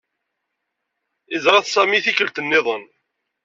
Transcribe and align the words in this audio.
Iẓra-t 1.35 1.69
Sami 1.73 1.95
i 1.97 2.03
tikkelt 2.05 2.41
niḍen. 2.41 2.83